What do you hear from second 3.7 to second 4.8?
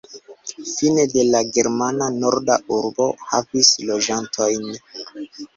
loĝantojn.